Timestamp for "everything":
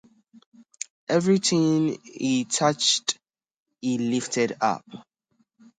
1.09-1.99